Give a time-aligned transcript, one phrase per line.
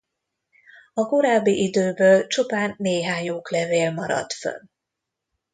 [0.93, 4.61] A korábbi időből csupán néhány oklevél maradt fönn.